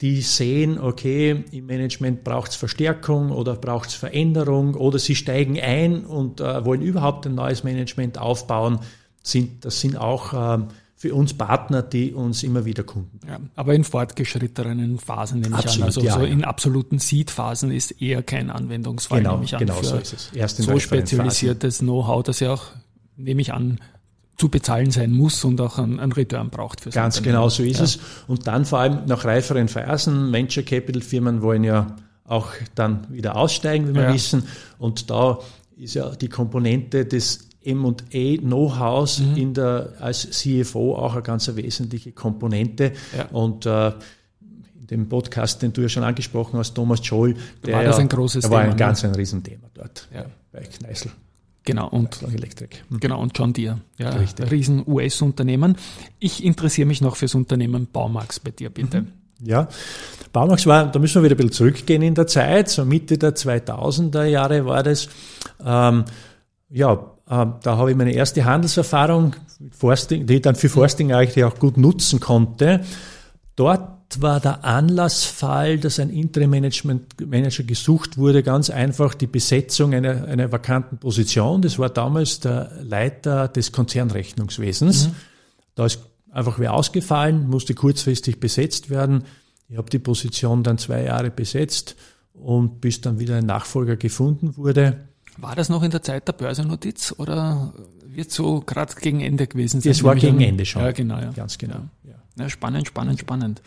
[0.00, 5.58] die sehen, okay, im Management braucht es Verstärkung oder braucht es Veränderung oder sie steigen
[5.60, 8.78] ein und äh, wollen überhaupt ein neues Management aufbauen.
[9.22, 13.20] Sind, das sind auch ähm, für uns Partner, die uns immer wieder Kunden.
[13.26, 15.86] Ja, aber in fortgeschrittenen Phasen nehme ich Absolut, an.
[15.86, 19.60] Also ja, so in absoluten Seed-Phasen ist eher kein Anwendungsfall, genau, nehme ich an.
[19.60, 20.30] Genau, so ist es.
[20.32, 22.66] Erst in so spezialisiertes Know-how, das ja auch,
[23.16, 23.80] nehme ich an,
[24.38, 26.80] zu bezahlen sein muss und auch einen, einen Return braucht.
[26.80, 27.84] Fürs Ganz genau so ist ja.
[27.84, 27.98] es.
[28.28, 33.36] Und dann vor allem nach reiferen Phasen, Venture Capital Firmen wollen ja auch dann wieder
[33.36, 34.14] aussteigen, wie wir ja.
[34.14, 34.44] wissen.
[34.78, 35.40] Und da
[35.76, 39.36] ist ja die Komponente des M&A Know-hows mhm.
[39.36, 42.92] in der, als CFO auch eine ganz wesentliche Komponente.
[43.16, 43.26] Ja.
[43.32, 43.88] Und äh,
[44.80, 47.34] in dem Podcast, den du ja schon angesprochen hast, Thomas Scholl,
[47.66, 50.26] der war das ein großes der Thema, war ein ganz ein Riesenthema dort ja.
[50.52, 51.10] bei Kneißl.
[51.64, 52.84] Genau, und, Elektrik.
[52.88, 53.00] Mhm.
[53.00, 54.50] genau, und John Deere, ja, Richtig.
[54.50, 55.76] riesen US-Unternehmen.
[56.18, 59.02] Ich interessiere mich noch fürs Unternehmen Baumax bei dir, bitte.
[59.02, 59.12] Mhm.
[59.40, 59.68] Ja,
[60.32, 63.36] Baumax war, da müssen wir wieder ein bisschen zurückgehen in der Zeit, so Mitte der
[63.36, 65.08] 2000er Jahre war das.
[65.64, 66.04] Ähm,
[66.70, 66.92] ja,
[67.28, 69.36] äh, da habe ich meine erste Handelserfahrung,
[69.70, 72.80] Forsting, die ich dann für Forsting eigentlich auch gut nutzen konnte.
[73.56, 80.50] Dort war der Anlassfall, dass ein Interim-Manager gesucht wurde, ganz einfach die Besetzung einer, einer
[80.50, 81.60] vakanten Position.
[81.60, 85.08] Das war damals der Leiter des Konzernrechnungswesens.
[85.08, 85.14] Mhm.
[85.74, 89.24] Da ist einfach wer ausgefallen, musste kurzfristig besetzt werden.
[89.68, 91.94] Ich habe die Position dann zwei Jahre besetzt
[92.32, 95.08] und bis dann wieder ein Nachfolger gefunden wurde.
[95.36, 97.74] War das noch in der Zeit der Börsennotiz oder
[98.06, 99.92] wird so gerade gegen Ende gewesen sein?
[99.92, 100.82] Das war gegen Ende schon.
[100.82, 101.18] Ja, genau.
[101.18, 101.30] Ja.
[101.32, 101.80] Ganz genau.
[102.04, 102.14] Ja.
[102.38, 103.62] Ja, spannend, spannend, spannend.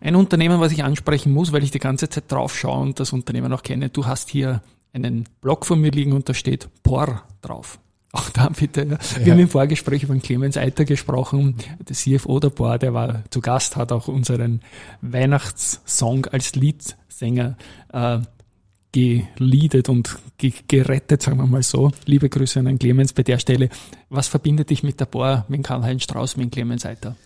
[0.00, 3.12] Ein Unternehmen, was ich ansprechen muss, weil ich die ganze Zeit drauf schaue und das
[3.12, 3.88] Unternehmen auch kenne.
[3.88, 7.78] Du hast hier einen Blog von mir liegen und da steht POR drauf.
[8.12, 8.86] Auch da bitte.
[8.86, 8.98] Ja.
[9.24, 11.56] Wir haben im Vorgespräch über den Clemens Eiter gesprochen.
[11.80, 14.60] Der CFO der POR, der war zu Gast, hat auch unseren
[15.00, 17.56] Weihnachtssong als Leadsänger
[17.92, 18.18] äh,
[18.92, 21.90] geleadet und ge gerettet, sagen wir mal so.
[22.06, 23.68] Liebe Grüße an den Clemens bei der Stelle.
[24.10, 27.16] Was verbindet dich mit der POR, mit Karl-Heinz Strauß, mit Clemens Eiter?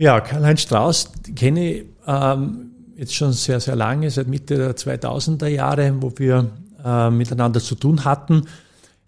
[0.00, 5.48] Ja, Karl-Heinz Strauß kenne ich ähm, jetzt schon sehr, sehr lange, seit Mitte der 2000er
[5.48, 6.50] Jahre, wo wir
[6.84, 8.44] äh, miteinander zu tun hatten.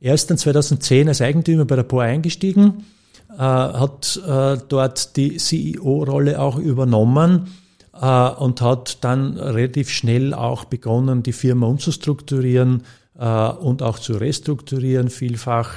[0.01, 2.87] Er ist dann 2010 als Eigentümer bei der POR eingestiegen,
[3.31, 7.53] äh, hat äh, dort die CEO-Rolle auch übernommen
[7.95, 12.83] äh, und hat dann relativ schnell auch begonnen, die Firma umzustrukturieren
[13.17, 15.71] äh, und auch zu restrukturieren, vielfach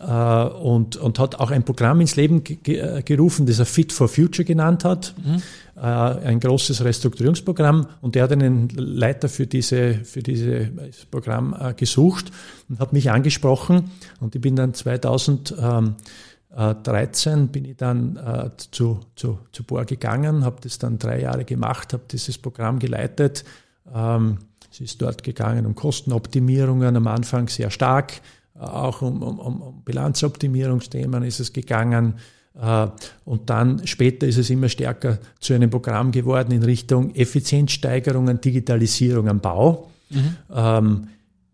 [0.00, 4.46] und, und hat auch ein Programm ins Leben ge gerufen, das er Fit for Future
[4.46, 5.14] genannt hat.
[5.22, 5.42] Mhm.
[5.80, 10.68] Äh, ein großes Restrukturierungsprogramm und der hat einen Leiter für diese für dieses
[11.10, 12.30] Programm äh, gesucht
[12.68, 19.38] und hat mich angesprochen und ich bin dann 2013 bin ich dann äh, zu, zu,
[19.52, 23.46] zu Bohr gegangen, habe das dann drei Jahre gemacht, habe dieses Programm geleitet.
[23.94, 24.36] Ähm,
[24.70, 28.20] es ist dort gegangen um Kostenoptimierungen, am Anfang sehr stark,
[28.60, 32.14] auch um, um, um Bilanzoptimierungsthemen ist es gegangen.
[32.60, 32.88] Äh,
[33.24, 39.28] und dann später ist es immer stärker zu einem Programm geworden in Richtung Effizienzsteigerung Digitalisierung
[39.28, 39.90] am Bau.
[40.10, 40.36] Mhm.
[40.54, 41.08] Ähm,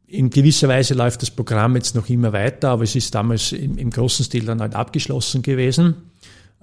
[0.09, 3.77] in gewisser Weise läuft das Programm jetzt noch immer weiter, aber es ist damals im,
[3.77, 5.95] im großen Stil dann halt abgeschlossen gewesen.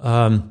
[0.01, 0.43] Ähm,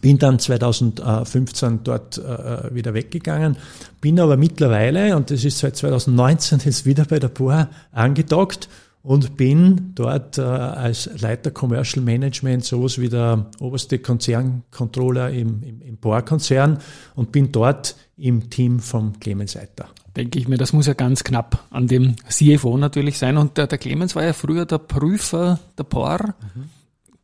[0.00, 3.56] bin dann 2015 dort äh, wieder weggegangen,
[4.00, 8.68] bin aber mittlerweile, und das ist seit 2019 jetzt wieder bei der BOA angedockt
[9.06, 15.80] und bin dort äh, als Leiter Commercial Management sowas wie der oberste Konzerncontroller im, im,
[15.80, 16.78] im Bohr-Konzern
[17.14, 19.86] und bin dort im Team vom Clemens Seiter.
[20.16, 23.36] Denke ich mir, das muss ja ganz knapp an dem CFO natürlich sein.
[23.36, 26.34] Und der, der Clemens war ja früher der Prüfer der POR.
[26.54, 26.70] Mhm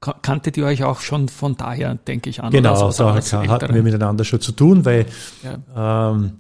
[0.03, 2.51] kanntet ihr euch auch schon von daher, denke ich, an?
[2.51, 5.07] Genau, da hatten wir miteinander schon zu tun, weil
[5.43, 6.11] ja.
[6.11, 6.33] ähm,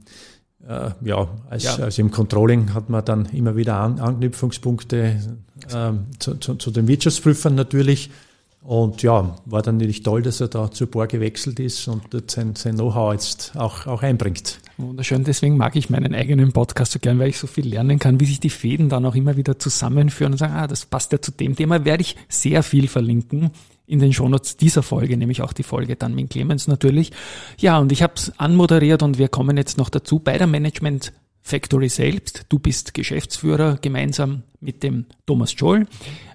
[0.68, 1.77] äh, ja, als, ja.
[1.77, 5.18] als im Controlling hat man dann immer wieder An Anknüpfungspunkte
[5.68, 8.11] äh, zu, zu, zu, den Wirtschaftsprüfern natürlich.
[8.62, 12.55] Und ja, war dann natürlich toll, dass er da zur Bohr gewechselt ist und sein,
[12.55, 14.61] sein Know-how jetzt auch, auch einbringt.
[14.77, 18.20] Wunderschön, deswegen mag ich meinen eigenen Podcast so gern, weil ich so viel lernen kann,
[18.20, 21.20] wie sich die Fäden dann auch immer wieder zusammenführen und sagen, ah, das passt ja
[21.20, 23.51] zu dem Thema, werde ich sehr viel verlinken
[23.92, 27.12] in den Shownotes dieser Folge, nämlich auch die Folge dann mit Clemens natürlich.
[27.59, 31.12] Ja, und ich habe es anmoderiert und wir kommen jetzt noch dazu bei der Management
[31.42, 32.46] Factory selbst.
[32.48, 35.87] Du bist Geschäftsführer gemeinsam mit dem Thomas Joel.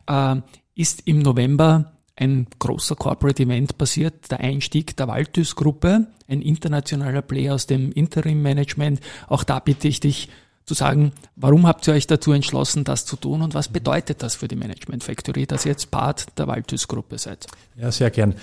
[0.06, 0.36] Äh,
[0.76, 7.24] ist im November ein großer Corporate Event passiert, der Einstieg der Waltys Gruppe, ein internationaler
[7.24, 9.00] Player aus dem Interim Management.
[9.28, 10.30] Auch da bitte ich dich,
[10.68, 14.36] zu sagen, warum habt ihr euch dazu entschlossen, das zu tun und was bedeutet das
[14.36, 17.48] für die Management Factory, dass ihr jetzt Part der Waldhüs Gruppe seid?
[17.78, 18.36] Ja, sehr gern.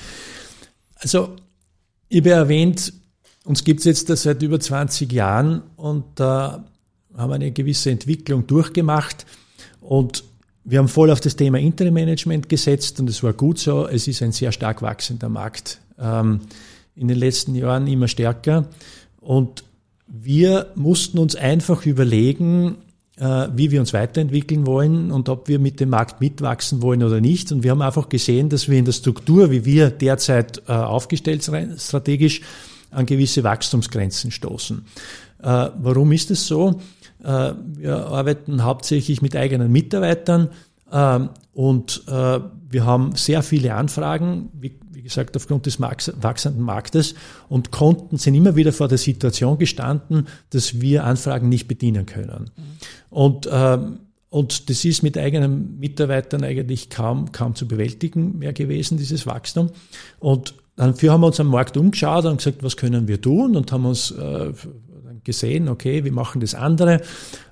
[0.97, 1.37] Also,
[2.09, 2.95] ich habe erwähnt,
[3.45, 6.65] uns gibt es jetzt seit über 20 Jahren und da
[7.15, 9.27] äh, haben eine gewisse Entwicklung durchgemacht
[9.83, 10.25] und
[10.65, 13.87] wir haben voll auf das Thema Interim Management gesetzt und es war gut so.
[13.87, 15.79] Es ist ein sehr stark wachsender Markt.
[15.99, 16.41] Ähm,
[16.97, 18.67] in den letzten Jahren immer stärker.
[19.21, 19.65] Und
[20.07, 22.77] wir mussten uns einfach überlegen,
[23.17, 27.21] äh, wie wir uns weiterentwickeln wollen und ob wir mit dem Markt mitwachsen wollen oder
[27.21, 27.53] nicht.
[27.53, 31.45] Und wir haben einfach gesehen, dass wir in der Struktur, wie wir derzeit äh, aufgestellt
[31.45, 32.41] sind, strategisch,
[32.91, 34.85] an gewisse Wachstumsgrenzen stoßen.
[35.43, 36.81] Äh, warum ist es so?
[37.27, 40.51] Wir arbeiten hauptsächlich mit eigenen Mitarbeitern
[41.55, 44.51] und wir haben sehr viele Anfragen.
[44.53, 47.15] Wie gesagt, aufgrund des wachsenden Marktes
[47.49, 52.51] und konnten, sind immer wieder vor der Situation gestanden, dass wir Anfragen nicht bedienen können.
[52.57, 52.63] Mhm.
[53.11, 58.99] Und, ähm, und das ist mit eigenen Mitarbeitern eigentlich kaum, kaum zu bewältigen mehr gewesen,
[58.99, 59.71] dieses Wachstum.
[60.19, 63.71] Und dafür haben wir uns am Markt umgeschaut und gesagt, was können wir tun und
[63.71, 64.53] haben uns äh,
[65.25, 67.01] gesehen, okay, wir machen das andere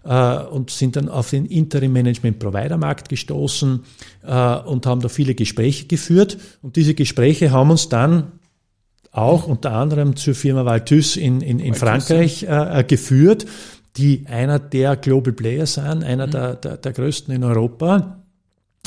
[0.05, 3.81] äh, und sind dann auf den Interim Management Provider Markt gestoßen
[4.25, 6.39] äh, und haben da viele Gespräche geführt.
[6.63, 8.33] Und diese Gespräche haben uns dann
[9.11, 13.45] auch unter anderem zur Firma Valtus in, in, in Frankreich äh, äh, geführt,
[13.97, 16.31] die einer der Global Players sind, einer mhm.
[16.31, 18.22] der, der, der größten in Europa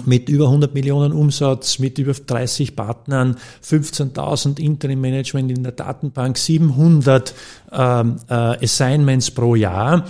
[0.03, 6.37] mit über 100 Millionen Umsatz, mit über 30 Partnern, 15.000 Interim Management in der Datenbank,
[6.37, 7.33] 700
[7.71, 10.05] ähm, äh, Assignments pro Jahr.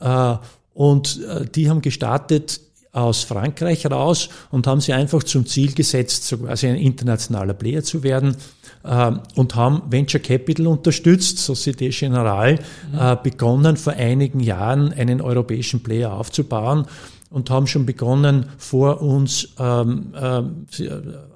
[0.00, 0.36] Äh,
[0.74, 2.60] und äh, die haben gestartet
[2.92, 7.82] aus Frankreich raus und haben sie einfach zum Ziel gesetzt, so quasi ein internationaler Player
[7.82, 8.36] zu werden
[8.84, 12.60] äh, und haben Venture Capital unterstützt, Societe Generale,
[12.92, 12.98] mhm.
[12.98, 16.86] äh, begonnen vor einigen Jahren einen europäischen Player aufzubauen
[17.30, 20.42] und haben schon begonnen, vor uns ähm, äh,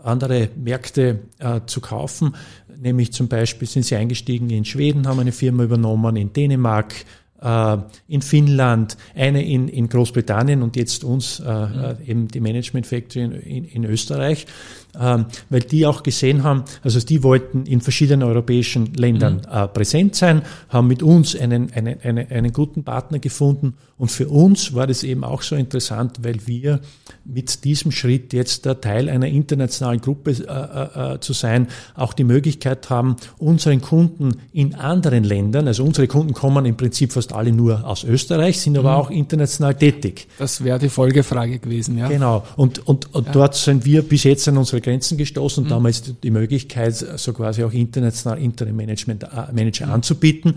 [0.03, 2.35] andere Märkte äh, zu kaufen.
[2.81, 6.95] Nämlich zum Beispiel sind sie eingestiegen in Schweden, haben eine Firma übernommen, in Dänemark,
[7.43, 7.77] äh,
[8.09, 11.97] in Finnland, eine in, in Großbritannien und jetzt uns äh, mhm.
[12.07, 14.49] eben die Management Factory in, in, in Österreich ähm,
[14.93, 19.53] weil die auch gesehen haben, also die wollten in verschiedenen europäischen Ländern mhm.
[19.53, 24.29] äh, präsent sein, haben mit uns einen, einen, einen, einen guten Partner gefunden und für
[24.29, 26.81] uns war das eben auch so interessant, weil wir
[27.27, 32.25] mit diesem Schritt jetzt Teil einer internationalen Gruppe äh, äh, äh, zu sein, auch die
[32.25, 37.53] Möglichkeit haben, unseren Kunden in anderen Ländern, also unsere Kunden kommen im Prinzip fast alle
[37.53, 38.97] nur aus Österreich, sind aber mhm.
[38.97, 40.29] auch international tätig.
[40.39, 42.09] Das wäre die Folgefrage gewesen, ja.
[42.09, 42.43] Genau.
[42.57, 43.33] Und, und, und ja.
[43.33, 45.69] dort sind wir bis jetzt an unsere Grenzen gestoßen und mhm.
[45.69, 49.93] da haben wir jetzt die Möglichkeit, so quasi auch international Interim Management äh, Manager mhm.
[49.93, 50.55] anzubieten.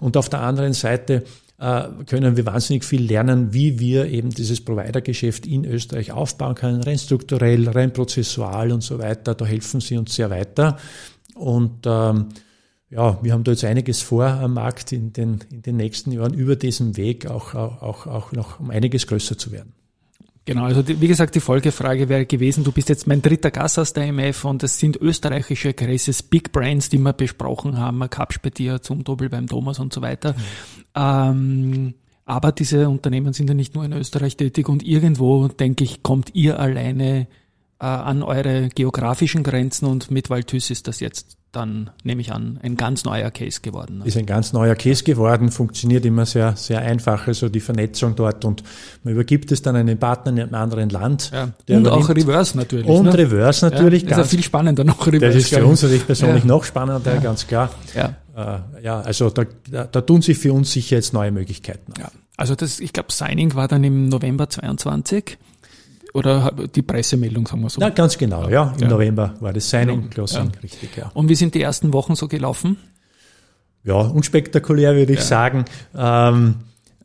[0.00, 1.24] Und auf der anderen Seite
[1.58, 6.82] äh, können wir wahnsinnig viel lernen, wie wir eben dieses Provider-Geschäft in Österreich aufbauen können,
[6.82, 9.34] rein strukturell, rein prozessual und so weiter.
[9.34, 10.78] Da helfen sie uns sehr weiter.
[11.34, 12.26] Und ähm,
[12.90, 16.34] ja, wir haben da jetzt einiges vor am Markt in den, in den nächsten Jahren
[16.34, 19.72] über diesen Weg auch, auch, auch noch um einiges größer zu werden.
[20.46, 23.78] Genau, also die, wie gesagt, die Folgefrage wäre gewesen, du bist jetzt mein dritter Gast
[23.78, 28.82] aus der MF und es sind österreichische Crisis Big Brands, die wir besprochen haben, Kapspedier,
[28.82, 30.34] zum Doppel beim Thomas und so weiter.
[30.34, 30.36] Mhm.
[30.94, 31.94] Ähm,
[32.26, 36.34] aber diese Unternehmen sind ja nicht nur in Österreich tätig und irgendwo, denke ich, kommt
[36.34, 37.26] ihr alleine
[37.84, 42.58] äh, an eure geografischen Grenzen und mit Waldhüss ist das jetzt dann, nehme ich an,
[42.62, 44.02] ein ganz neuer Case geworden.
[44.06, 48.44] Ist ein ganz neuer Case geworden, funktioniert immer sehr, sehr einfach, also die Vernetzung dort
[48.44, 48.64] und
[49.04, 51.30] man übergibt es dann einem Partner in einem anderen Land.
[51.32, 51.76] Ja.
[51.76, 52.86] Und auch Reverse natürlich.
[52.86, 53.18] Und ne?
[53.18, 54.02] Reverse natürlich.
[54.02, 55.26] Ja, das ist ja viel spannender noch Reverse.
[55.26, 56.48] Das ist für uns natürlich persönlich ja.
[56.48, 57.70] noch spannender, ganz klar.
[57.94, 61.92] Ja, äh, ja also da, da, tun sich für uns sicher jetzt neue Möglichkeiten.
[61.98, 62.10] Ja.
[62.36, 65.38] Also das, ich glaube, Signing war dann im November 22.
[66.14, 67.80] Oder die Pressemeldung, sagen wir so.
[67.80, 68.72] Ja, ganz genau, ja.
[68.76, 68.88] Im ja.
[68.88, 70.60] November war das Signing, Closing, ja.
[70.62, 71.10] richtig, ja.
[71.12, 72.76] Und wie sind die ersten Wochen so gelaufen?
[73.82, 75.64] Ja, unspektakulär würde ich sagen.
[75.94, 76.54] Ähm,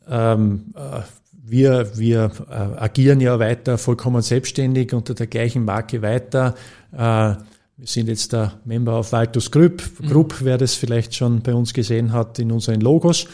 [0.08, 1.00] ähm, äh,
[1.32, 6.54] wir, wir äh, agieren ja weiter vollkommen selbstständig unter der gleichen Marke weiter.
[6.92, 7.34] Äh,
[7.80, 10.44] wir sind jetzt der Member of Valtus Group, Group, mhm.
[10.44, 13.26] wer das vielleicht schon bei uns gesehen hat in unseren Logos.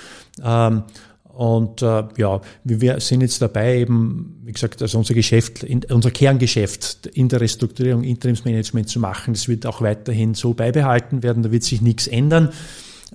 [0.43, 0.85] Ähm,
[1.37, 6.11] und äh, ja, wir sind jetzt dabei, eben, wie gesagt, also unser Geschäft, in, unser
[6.11, 9.35] Kerngeschäft in der Restrukturierung, Interimsmanagement zu machen.
[9.35, 12.55] Das wird auch weiterhin so beibehalten werden, da wird sich nichts ändern.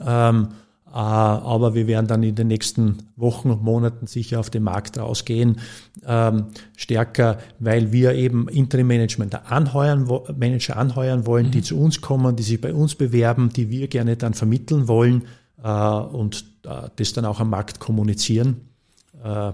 [0.05, 0.49] Ähm,
[0.85, 4.99] äh, aber wir werden dann in den nächsten Wochen und Monaten sicher auf den Markt
[4.99, 5.57] rausgehen,
[6.05, 10.07] ähm, stärker, weil wir eben Interim-Management anheuern,
[10.37, 11.51] Manager anheuern wollen, mhm.
[11.51, 15.23] die zu uns kommen, die sich bei uns bewerben, die wir gerne dann vermitteln wollen
[15.63, 18.61] äh, und das dann auch am Markt kommunizieren.
[19.23, 19.53] Äh,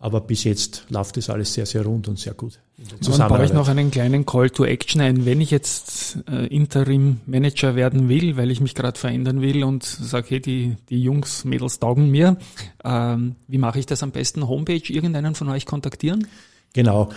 [0.00, 2.60] aber bis jetzt läuft das alles sehr, sehr rund und sehr gut.
[3.00, 5.26] Dann baue ich noch einen kleinen Call to Action ein.
[5.26, 9.82] Wenn ich jetzt äh, Interim Manager werden will, weil ich mich gerade verändern will und
[9.82, 12.36] sage, hey, die, die Jungs, Mädels taugen mir,
[12.84, 14.46] ähm, wie mache ich das am besten?
[14.46, 16.28] Homepage, irgendeinen von euch kontaktieren?
[16.74, 17.08] Genau.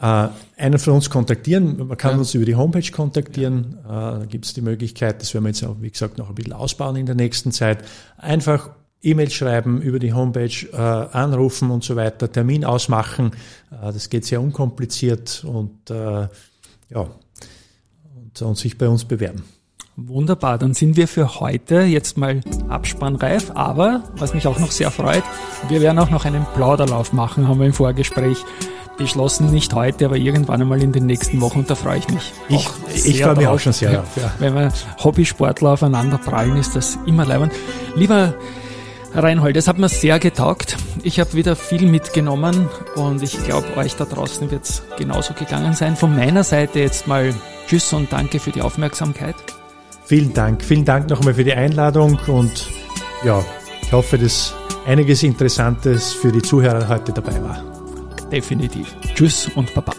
[0.00, 1.86] Äh, einen von uns kontaktieren.
[1.88, 2.18] Man kann ja.
[2.18, 3.76] uns über die Homepage kontaktieren.
[3.84, 4.16] Ja.
[4.16, 6.34] Äh, da gibt es die Möglichkeit, das werden wir jetzt auch, wie gesagt, noch ein
[6.34, 7.84] bisschen ausbauen in der nächsten Zeit.
[8.16, 8.70] Einfach
[9.02, 13.32] E-Mail schreiben, über die Homepage äh, anrufen und so weiter, Termin ausmachen.
[13.70, 16.28] Äh, das geht sehr unkompliziert und äh,
[16.90, 17.06] ja,
[18.14, 19.44] und, und sich bei uns bewerben.
[19.96, 24.90] Wunderbar, dann sind wir für heute jetzt mal abspannreif, aber was mich auch noch sehr
[24.90, 25.24] freut,
[25.68, 28.38] wir werden auch noch einen Plauderlauf machen, haben wir im Vorgespräch
[28.96, 32.32] beschlossen, nicht heute, aber irgendwann einmal in den nächsten Wochen und da freue ich mich.
[32.48, 32.68] Ich,
[33.04, 34.16] ich freue mich auch schon sehr drauf.
[34.16, 34.32] Ja.
[34.38, 37.52] Wenn wir Hobbysportler aufeinander prallen, ist das immer leibend.
[37.96, 38.34] Lieber
[39.12, 40.76] Reinhold, es hat mir sehr getaugt.
[41.02, 45.74] Ich habe wieder viel mitgenommen und ich glaube, euch da draußen wird es genauso gegangen
[45.74, 45.96] sein.
[45.96, 47.34] Von meiner Seite jetzt mal
[47.66, 49.34] Tschüss und danke für die Aufmerksamkeit.
[50.04, 50.62] Vielen Dank.
[50.62, 52.68] Vielen Dank nochmal für die Einladung und
[53.24, 53.44] ja,
[53.82, 54.54] ich hoffe, dass
[54.86, 57.62] einiges Interessantes für die Zuhörer heute dabei war.
[58.30, 58.94] Definitiv.
[59.14, 59.92] Tschüss und Baba.